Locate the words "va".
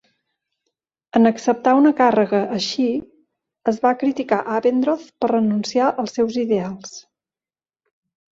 3.85-3.91